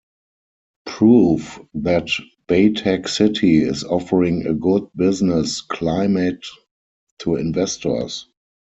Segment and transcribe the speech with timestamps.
[0.87, 2.07] Proof that
[2.47, 6.43] Batac City is offering a good business climate
[7.19, 8.25] to investors.